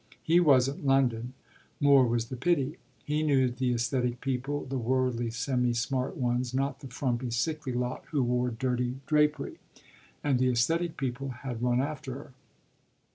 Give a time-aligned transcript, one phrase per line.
[0.23, 1.33] He wasn't London,
[1.79, 2.77] more was the pity.
[3.05, 8.05] He knew the esthetic people the worldly, semi smart ones, not the frumpy, sickly lot
[8.09, 9.59] who wore dirty drapery;
[10.23, 12.31] and the esthetic people had run after her.